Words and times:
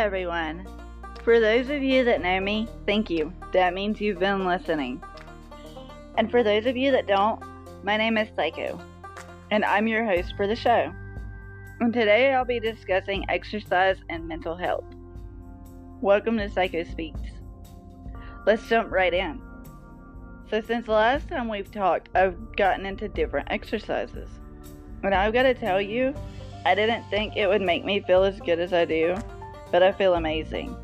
everyone. 0.00 0.66
For 1.24 1.40
those 1.40 1.68
of 1.68 1.82
you 1.82 2.04
that 2.04 2.22
know 2.22 2.40
me, 2.40 2.66
thank 2.86 3.10
you. 3.10 3.34
That 3.52 3.74
means 3.74 4.00
you've 4.00 4.18
been 4.18 4.46
listening. 4.46 5.02
And 6.16 6.30
for 6.30 6.42
those 6.42 6.64
of 6.64 6.74
you 6.74 6.90
that 6.92 7.06
don't, 7.06 7.38
my 7.84 7.98
name 7.98 8.16
is 8.16 8.30
Psycho, 8.34 8.80
and 9.50 9.62
I'm 9.62 9.86
your 9.86 10.06
host 10.06 10.32
for 10.38 10.46
the 10.46 10.56
show. 10.56 10.90
And 11.80 11.92
today 11.92 12.32
I'll 12.32 12.46
be 12.46 12.60
discussing 12.60 13.26
exercise 13.28 13.98
and 14.08 14.26
mental 14.26 14.56
health. 14.56 14.86
Welcome 16.00 16.38
to 16.38 16.48
Psycho 16.48 16.82
Speaks. 16.84 17.20
Let's 18.46 18.66
jump 18.70 18.90
right 18.90 19.12
in. 19.12 19.38
So, 20.48 20.62
since 20.62 20.88
last 20.88 21.28
time 21.28 21.46
we've 21.46 21.70
talked, 21.70 22.08
I've 22.14 22.56
gotten 22.56 22.86
into 22.86 23.06
different 23.06 23.48
exercises. 23.50 24.30
And 25.02 25.14
I've 25.14 25.34
got 25.34 25.42
to 25.42 25.52
tell 25.52 25.78
you, 25.78 26.14
I 26.64 26.74
didn't 26.74 27.04
think 27.10 27.36
it 27.36 27.48
would 27.48 27.60
make 27.60 27.84
me 27.84 28.00
feel 28.00 28.24
as 28.24 28.40
good 28.40 28.60
as 28.60 28.72
I 28.72 28.86
do, 28.86 29.14
but 29.70 29.82
I 29.82 29.92
feel 29.92 30.14
amazing. 30.14 30.76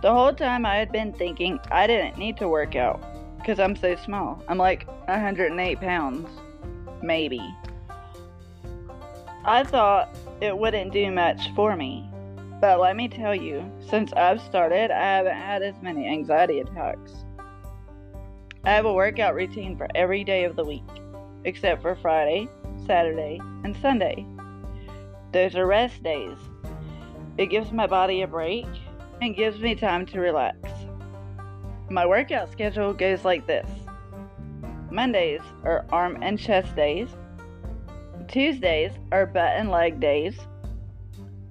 The 0.00 0.12
whole 0.12 0.32
time 0.32 0.64
I 0.64 0.76
had 0.76 0.92
been 0.92 1.12
thinking 1.12 1.58
I 1.70 1.86
didn't 1.86 2.18
need 2.18 2.36
to 2.38 2.48
work 2.48 2.76
out 2.76 3.02
because 3.38 3.58
I'm 3.58 3.74
so 3.76 3.96
small. 3.96 4.42
I'm 4.48 4.58
like 4.58 4.86
108 5.08 5.80
pounds, 5.80 6.28
maybe. 7.02 7.40
I 9.44 9.64
thought 9.64 10.14
it 10.40 10.56
wouldn't 10.56 10.92
do 10.92 11.10
much 11.10 11.52
for 11.54 11.74
me, 11.74 12.08
but 12.60 12.80
let 12.80 12.96
me 12.96 13.08
tell 13.08 13.34
you, 13.34 13.64
since 13.88 14.12
I've 14.12 14.40
started, 14.42 14.90
I 14.90 15.16
haven't 15.16 15.36
had 15.36 15.62
as 15.62 15.74
many 15.80 16.06
anxiety 16.06 16.60
attacks. 16.60 17.24
I 18.64 18.70
have 18.70 18.84
a 18.84 18.92
workout 18.92 19.34
routine 19.34 19.76
for 19.76 19.88
every 19.94 20.24
day 20.24 20.44
of 20.44 20.54
the 20.56 20.64
week, 20.64 20.82
except 21.44 21.80
for 21.80 21.96
Friday, 21.96 22.48
Saturday, 22.86 23.40
and 23.64 23.76
Sunday. 23.80 24.26
Those 25.32 25.54
are 25.56 25.66
rest 25.66 26.02
days. 26.02 26.36
It 27.38 27.46
gives 27.46 27.70
my 27.70 27.86
body 27.86 28.22
a 28.22 28.26
break 28.26 28.66
and 29.22 29.36
gives 29.36 29.60
me 29.60 29.76
time 29.76 30.04
to 30.06 30.20
relax. 30.20 30.58
My 31.88 32.04
workout 32.04 32.50
schedule 32.50 32.92
goes 32.92 33.24
like 33.24 33.46
this 33.46 33.70
Mondays 34.90 35.40
are 35.62 35.86
arm 35.90 36.18
and 36.20 36.38
chest 36.38 36.74
days, 36.74 37.08
Tuesdays 38.26 38.92
are 39.12 39.24
butt 39.24 39.52
and 39.56 39.70
leg 39.70 40.00
days, 40.00 40.36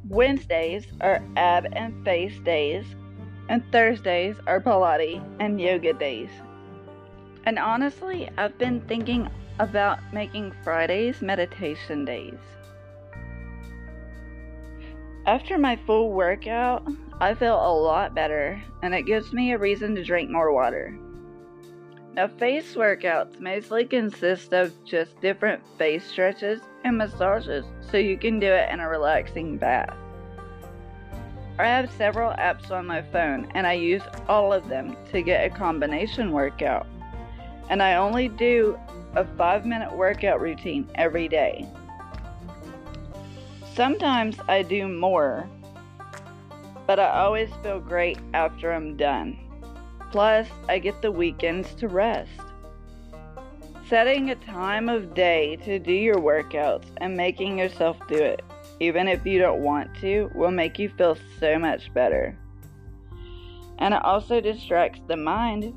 Wednesdays 0.10 0.86
are 1.02 1.24
ab 1.38 1.68
and 1.72 2.04
face 2.04 2.38
days, 2.40 2.86
and 3.48 3.64
Thursdays 3.72 4.36
are 4.46 4.62
Pilates 4.62 5.24
and 5.40 5.60
yoga 5.60 5.94
days. 5.94 6.30
And 7.46 7.58
honestly, 7.58 8.30
I've 8.38 8.58
been 8.58 8.82
thinking 8.82 9.30
about 9.60 10.00
making 10.14 10.54
Fridays 10.64 11.22
meditation 11.22 12.04
days. 12.04 12.38
After 15.28 15.58
my 15.58 15.76
full 15.76 16.14
workout, 16.14 16.88
I 17.20 17.34
feel 17.34 17.56
a 17.56 17.80
lot 17.82 18.16
better, 18.16 18.64
and 18.82 18.96
it 18.96 19.02
gives 19.02 19.34
me 19.34 19.52
a 19.52 19.58
reason 19.58 19.94
to 19.96 20.04
drink 20.04 20.30
more 20.30 20.54
water. 20.54 20.98
Now, 22.14 22.30
face 22.30 22.76
workouts 22.76 23.38
mostly 23.42 23.84
consist 23.84 24.54
of 24.54 24.72
just 24.86 25.20
different 25.20 25.62
face 25.78 26.10
stretches 26.10 26.62
and 26.86 26.98
massages, 26.98 27.66
so 27.92 27.98
you 27.98 28.18
can 28.18 28.40
do 28.40 28.48
it 28.48 28.72
in 28.72 28.80
a 28.80 28.88
relaxing 28.88 29.58
bath. 29.58 29.94
I 31.60 31.66
have 31.66 31.92
several 31.92 32.32
apps 32.32 32.72
on 32.72 32.88
my 32.88 33.02
phone, 33.02 33.52
and 33.54 33.68
I 33.68 33.74
use 33.74 34.04
all 34.30 34.54
of 34.54 34.70
them 34.70 34.96
to 35.12 35.22
get 35.22 35.44
a 35.46 35.54
combination 35.54 36.32
workout. 36.32 36.88
And 37.70 37.84
I 37.84 37.96
only 37.96 38.30
do 38.30 38.80
a 39.18 39.26
five 39.36 39.66
minute 39.66 39.94
workout 39.94 40.40
routine 40.40 40.90
every 40.96 41.28
day. 41.28 41.68
Sometimes 43.78 44.40
I 44.48 44.64
do 44.64 44.88
more, 44.88 45.48
but 46.88 47.00
I 47.00 47.20
always 47.20 47.52
feel 47.62 47.80
great 47.80 48.18
after 48.34 48.72
I'm 48.72 48.98
done. 48.98 49.38
Plus, 50.12 50.48
I 50.68 50.80
get 50.80 51.00
the 51.04 51.12
weekends 51.12 51.76
to 51.76 51.88
rest. 51.88 52.42
Setting 53.88 54.32
a 54.32 54.36
time 54.36 54.90
of 54.90 55.14
day 55.14 55.58
to 55.58 55.78
do 55.78 55.92
your 55.92 56.16
workouts 56.16 56.88
and 56.98 57.16
making 57.16 57.60
yourself 57.60 57.98
do 58.08 58.16
it, 58.16 58.42
even 58.80 59.08
if 59.08 59.24
you 59.28 59.38
don't 59.38 59.62
want 59.62 59.96
to, 60.02 60.32
will 60.34 60.50
make 60.50 60.80
you 60.80 60.90
feel 60.90 61.16
so 61.40 61.60
much 61.60 61.94
better. 61.94 62.36
And 63.78 63.94
it 63.94 64.04
also 64.04 64.42
distracts 64.42 65.02
the 65.08 65.18
mind. 65.18 65.72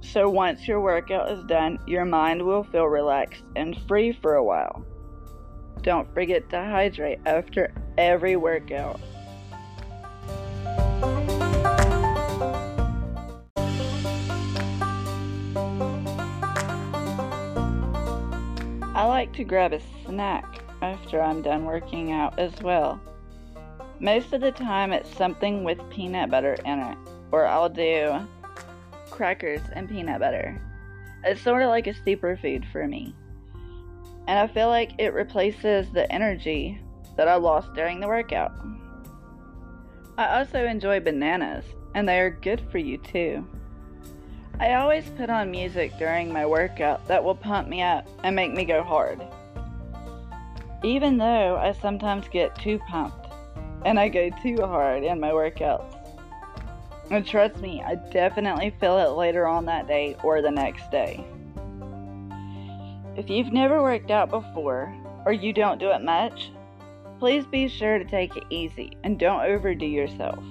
So 0.00 0.30
once 0.30 0.68
your 0.68 0.80
workout 0.80 1.28
is 1.32 1.42
done, 1.46 1.80
your 1.88 2.04
mind 2.04 2.40
will 2.40 2.62
feel 2.62 2.86
relaxed 2.86 3.42
and 3.56 3.76
free 3.88 4.12
for 4.12 4.36
a 4.36 4.44
while. 4.44 4.86
Don't 5.82 6.12
forget 6.14 6.48
to 6.50 6.58
hydrate 6.58 7.18
after 7.26 7.72
every 7.98 8.36
workout. 8.36 9.00
I 18.94 19.06
like 19.06 19.32
to 19.32 19.42
grab 19.42 19.72
a 19.72 19.80
snack 20.06 20.60
after 20.82 21.20
I'm 21.20 21.42
done 21.42 21.64
working 21.64 22.12
out 22.12 22.38
as 22.38 22.52
well. 22.62 23.00
Most 23.98 24.32
of 24.32 24.40
the 24.40 24.52
time, 24.52 24.92
it's 24.92 25.12
something 25.16 25.64
with 25.64 25.78
peanut 25.90 26.30
butter 26.30 26.56
in 26.64 26.78
it, 26.78 26.98
or 27.32 27.44
I'll 27.46 27.68
do 27.68 28.20
crackers 29.10 29.62
and 29.72 29.88
peanut 29.88 30.20
butter. 30.20 30.60
It's 31.24 31.40
sort 31.40 31.62
of 31.62 31.70
like 31.70 31.88
a 31.88 31.94
superfood 31.94 32.70
for 32.70 32.86
me 32.86 33.16
and 34.26 34.38
I 34.38 34.46
feel 34.46 34.68
like 34.68 34.92
it 34.98 35.14
replaces 35.14 35.90
the 35.90 36.10
energy 36.12 36.80
that 37.16 37.28
I 37.28 37.36
lost 37.36 37.74
during 37.74 38.00
the 38.00 38.08
workout. 38.08 38.52
I 40.16 40.38
also 40.38 40.64
enjoy 40.64 41.00
bananas, 41.00 41.64
and 41.94 42.08
they 42.08 42.20
are 42.20 42.30
good 42.30 42.60
for 42.70 42.78
you 42.78 42.98
too. 42.98 43.46
I 44.60 44.74
always 44.74 45.08
put 45.16 45.30
on 45.30 45.50
music 45.50 45.96
during 45.98 46.32
my 46.32 46.46
workout 46.46 47.06
that 47.08 47.24
will 47.24 47.34
pump 47.34 47.68
me 47.68 47.82
up 47.82 48.06
and 48.22 48.36
make 48.36 48.52
me 48.52 48.64
go 48.64 48.82
hard. 48.82 49.20
Even 50.84 51.16
though 51.16 51.56
I 51.56 51.72
sometimes 51.72 52.28
get 52.28 52.54
too 52.56 52.78
pumped 52.88 53.26
and 53.84 53.98
I 53.98 54.08
go 54.08 54.30
too 54.42 54.56
hard 54.60 55.02
in 55.02 55.18
my 55.18 55.30
workouts. 55.30 55.98
And 57.10 57.26
trust 57.26 57.58
me, 57.58 57.82
I 57.82 57.96
definitely 57.96 58.74
feel 58.80 58.98
it 58.98 59.16
later 59.16 59.46
on 59.46 59.64
that 59.66 59.88
day 59.88 60.16
or 60.22 60.40
the 60.40 60.50
next 60.50 60.90
day. 60.90 61.24
If 63.14 63.28
you've 63.28 63.52
never 63.52 63.82
worked 63.82 64.10
out 64.10 64.30
before, 64.30 64.94
or 65.26 65.32
you 65.32 65.52
don't 65.52 65.78
do 65.78 65.90
it 65.90 66.02
much, 66.02 66.50
please 67.18 67.44
be 67.44 67.68
sure 67.68 67.98
to 67.98 68.04
take 68.06 68.36
it 68.36 68.44
easy 68.48 68.96
and 69.04 69.18
don't 69.18 69.44
overdo 69.44 69.84
yourself. 69.84 70.42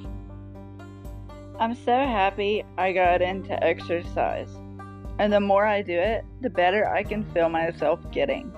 I'm 1.60 1.74
so 1.74 1.92
happy 1.92 2.64
I 2.78 2.94
got 2.94 3.24
into 3.24 3.62
exercise, 3.64 4.50
and 5.18 5.34
the 5.34 5.40
more 5.40 5.66
I 5.66 5.82
do 5.82 5.98
it, 5.98 6.24
the 6.42 6.52
better 6.52 6.88
I 6.88 7.04
can 7.04 7.24
feel 7.32 7.50
myself 7.50 8.00
getting. 8.12 8.54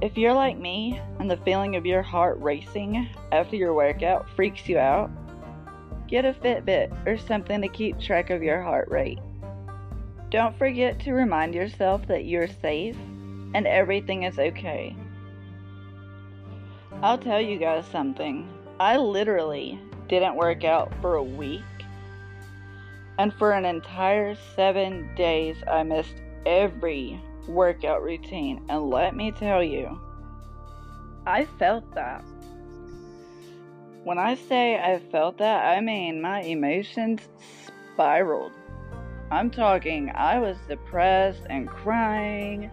If 0.00 0.16
you're 0.16 0.34
like 0.34 0.58
me 0.58 1.00
and 1.18 1.30
the 1.30 1.36
feeling 1.38 1.76
of 1.76 1.84
your 1.84 2.02
heart 2.02 2.38
racing 2.40 3.08
after 3.30 3.56
your 3.56 3.74
workout 3.74 4.26
freaks 4.36 4.68
you 4.68 4.78
out, 4.78 5.10
get 6.06 6.24
a 6.24 6.32
Fitbit 6.32 7.06
or 7.06 7.18
something 7.18 7.60
to 7.60 7.68
keep 7.68 8.00
track 8.00 8.30
of 8.30 8.42
your 8.42 8.62
heart 8.62 8.88
rate. 8.90 9.18
Don't 10.30 10.56
forget 10.58 11.00
to 11.00 11.12
remind 11.12 11.54
yourself 11.54 12.06
that 12.08 12.26
you're 12.26 12.48
safe 12.48 12.96
and 13.54 13.66
everything 13.66 14.24
is 14.24 14.38
okay. 14.38 14.94
I'll 17.02 17.16
tell 17.16 17.40
you 17.40 17.58
guys 17.58 17.86
something. 17.86 18.46
I 18.78 18.98
literally 18.98 19.80
didn't 20.08 20.36
work 20.36 20.64
out 20.64 20.92
for 21.00 21.14
a 21.14 21.22
week. 21.22 21.62
And 23.18 23.32
for 23.34 23.52
an 23.52 23.64
entire 23.64 24.36
seven 24.54 25.14
days, 25.14 25.56
I 25.66 25.82
missed 25.82 26.14
every 26.44 27.20
workout 27.48 28.02
routine. 28.02 28.64
And 28.68 28.90
let 28.90 29.16
me 29.16 29.32
tell 29.32 29.62
you, 29.62 29.98
I 31.26 31.46
felt 31.58 31.94
that. 31.94 32.22
When 34.04 34.18
I 34.18 34.34
say 34.34 34.76
I 34.76 34.98
felt 35.10 35.38
that, 35.38 35.64
I 35.64 35.80
mean 35.80 36.20
my 36.20 36.42
emotions 36.42 37.20
spiraled. 37.94 38.52
I'm 39.30 39.50
talking, 39.50 40.10
I 40.14 40.38
was 40.38 40.56
depressed 40.68 41.42
and 41.50 41.68
crying. 41.68 42.70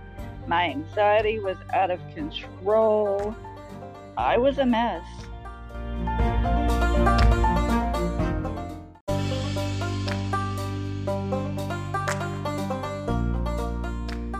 My 0.47 0.69
anxiety 0.69 1.39
was 1.39 1.57
out 1.73 1.91
of 1.91 1.99
control. 2.13 3.35
I 4.17 4.37
was 4.37 4.57
a 4.59 4.65
mess. 4.65 5.03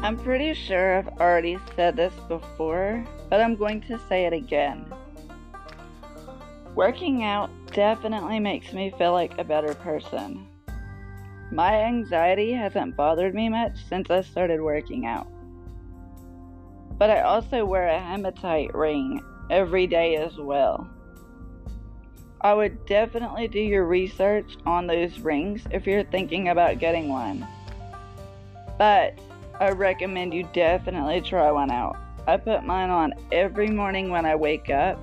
I'm 0.02 0.18
pretty 0.18 0.54
sure 0.54 1.00
I've 1.00 1.10
already 1.20 1.58
said 1.76 1.98
this 1.98 2.14
before, 2.30 3.04
but 3.30 3.42
I'm 3.42 3.58
going 3.58 3.82
to 3.82 4.00
say 4.08 4.26
it 4.26 4.32
again. 4.32 4.86
Working 6.76 7.24
out 7.24 7.50
definitely 7.74 8.40
makes 8.40 8.72
me 8.72 8.94
feel 8.98 9.12
like 9.12 9.38
a 9.38 9.44
better 9.44 9.74
person. 9.74 10.48
My 11.52 11.84
anxiety 11.84 12.52
hasn't 12.54 12.96
bothered 12.96 13.36
me 13.36 13.50
much 13.50 13.78
since 13.88 14.10
I 14.10 14.22
started 14.22 14.62
working 14.62 15.06
out. 15.06 15.28
But 16.98 17.10
I 17.10 17.22
also 17.22 17.66
wear 17.66 17.88
a 17.88 18.00
hematite 18.00 18.74
ring 18.74 19.22
every 19.50 19.86
day 19.86 20.16
as 20.16 20.38
well. 20.38 20.90
I 22.42 22.54
would 22.54 22.86
definitely 22.86 23.48
do 23.48 23.60
your 23.60 23.86
research 23.86 24.58
on 24.66 24.88
those 24.88 25.20
rings 25.20 25.64
if 25.72 25.88
you're 25.88 26.04
thinking 26.04 26.50
about 26.50 26.80
getting 26.80 27.10
one. 27.10 27.46
But 28.78 29.18
I 29.60 29.72
recommend 29.72 30.34
you 30.34 30.48
definitely 30.54 31.22
try 31.22 31.52
one 31.52 31.72
out. 31.72 31.98
I 32.28 32.38
put 32.38 32.64
mine 32.64 32.90
on 32.90 33.14
every 33.32 33.68
morning 33.68 34.10
when 34.10 34.26
I 34.26 34.36
wake 34.36 34.70
up. 34.70 35.00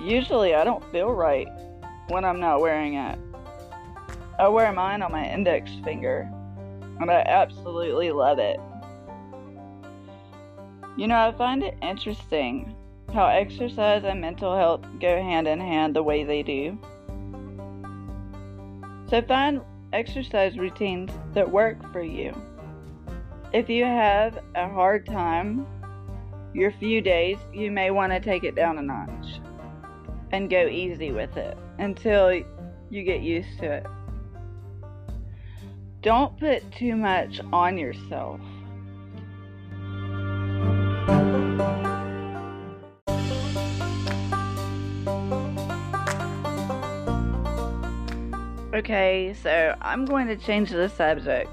Usually 0.00 0.54
I 0.54 0.64
don't 0.64 0.84
feel 0.92 1.12
right 1.12 1.48
when 2.08 2.24
I'm 2.24 2.40
not 2.40 2.60
wearing 2.60 2.94
it. 2.94 3.18
I 4.38 4.48
wear 4.48 4.70
mine 4.72 5.02
on 5.02 5.12
my 5.12 5.26
index 5.28 5.70
finger, 5.82 6.30
and 7.00 7.10
I 7.10 7.22
absolutely 7.26 8.12
love 8.12 8.38
it. 8.38 8.60
You 10.96 11.06
know, 11.06 11.16
I 11.16 11.32
find 11.32 11.62
it 11.62 11.76
interesting 11.80 12.74
how 13.14 13.26
exercise 13.26 14.04
and 14.04 14.20
mental 14.20 14.54
health 14.56 14.82
go 15.00 15.16
hand 15.16 15.48
in 15.48 15.60
hand 15.60 15.96
the 15.96 16.02
way 16.02 16.24
they 16.24 16.42
do. 16.42 16.78
So 19.08 19.22
find 19.22 19.62
exercise 19.92 20.58
routines 20.58 21.12
that 21.32 21.50
work 21.50 21.92
for 21.92 22.02
you. 22.02 22.34
If 23.52 23.70
you 23.70 23.84
have 23.84 24.38
a 24.54 24.68
hard 24.68 25.06
time 25.06 25.66
your 26.52 26.72
few 26.72 27.00
days, 27.00 27.38
you 27.54 27.70
may 27.70 27.90
want 27.90 28.12
to 28.12 28.20
take 28.20 28.44
it 28.44 28.54
down 28.54 28.78
a 28.78 28.82
notch 28.82 29.40
and 30.32 30.50
go 30.50 30.66
easy 30.66 31.12
with 31.12 31.36
it 31.36 31.56
until 31.78 32.32
you 32.90 33.02
get 33.02 33.22
used 33.22 33.58
to 33.60 33.72
it. 33.72 33.86
Don't 36.06 36.38
put 36.38 36.70
too 36.70 36.94
much 36.94 37.40
on 37.52 37.76
yourself. 37.76 38.40
Okay, 48.72 49.34
so 49.42 49.74
I'm 49.80 50.04
going 50.04 50.28
to 50.28 50.36
change 50.36 50.70
the 50.70 50.88
subject 50.88 51.50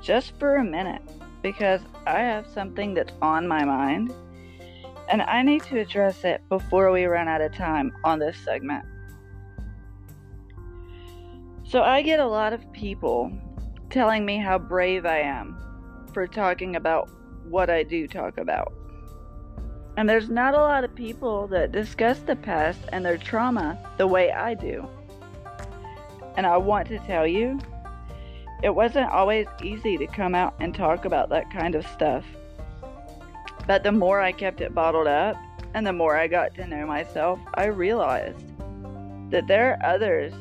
just 0.00 0.38
for 0.38 0.58
a 0.58 0.64
minute 0.64 1.02
because 1.42 1.80
I 2.06 2.20
have 2.20 2.46
something 2.46 2.94
that's 2.94 3.12
on 3.20 3.48
my 3.48 3.64
mind 3.64 4.14
and 5.10 5.20
I 5.20 5.42
need 5.42 5.64
to 5.64 5.80
address 5.80 6.22
it 6.22 6.48
before 6.48 6.92
we 6.92 7.06
run 7.06 7.26
out 7.26 7.40
of 7.40 7.52
time 7.56 7.92
on 8.04 8.20
this 8.20 8.36
segment. 8.36 8.84
So, 11.64 11.82
I 11.82 12.00
get 12.00 12.18
a 12.18 12.26
lot 12.26 12.54
of 12.54 12.72
people 12.72 13.30
telling 13.90 14.24
me 14.24 14.38
how 14.38 14.58
brave 14.58 15.06
I 15.06 15.20
am 15.20 15.56
for 16.12 16.26
talking 16.26 16.76
about 16.76 17.08
what 17.44 17.70
I 17.70 17.82
do 17.82 18.06
talk 18.06 18.38
about. 18.38 18.72
And 19.96 20.08
there's 20.08 20.28
not 20.28 20.54
a 20.54 20.58
lot 20.58 20.84
of 20.84 20.94
people 20.94 21.48
that 21.48 21.72
discuss 21.72 22.20
the 22.20 22.36
past 22.36 22.80
and 22.92 23.04
their 23.04 23.18
trauma 23.18 23.78
the 23.96 24.06
way 24.06 24.30
I 24.30 24.54
do. 24.54 24.88
And 26.36 26.46
I 26.46 26.56
want 26.56 26.86
to 26.88 26.98
tell 27.00 27.26
you, 27.26 27.58
it 28.62 28.70
wasn't 28.70 29.10
always 29.10 29.46
easy 29.62 29.96
to 29.98 30.06
come 30.06 30.34
out 30.34 30.54
and 30.60 30.74
talk 30.74 31.04
about 31.04 31.30
that 31.30 31.50
kind 31.50 31.74
of 31.74 31.86
stuff. 31.88 32.24
But 33.66 33.82
the 33.82 33.92
more 33.92 34.20
I 34.20 34.32
kept 34.32 34.60
it 34.60 34.74
bottled 34.74 35.08
up 35.08 35.36
and 35.74 35.86
the 35.86 35.92
more 35.92 36.16
I 36.16 36.26
got 36.28 36.54
to 36.54 36.66
know 36.66 36.86
myself, 36.86 37.40
I 37.54 37.66
realized 37.66 38.52
that 39.30 39.46
there 39.46 39.72
are 39.72 39.94
others 39.94 40.32